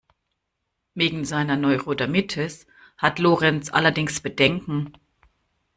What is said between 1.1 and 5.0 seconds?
seiner Neurodermitis hat Lorenz allerdings Bedenken.